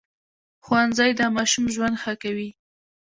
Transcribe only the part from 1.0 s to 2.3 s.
د ماشوم ژوند ښه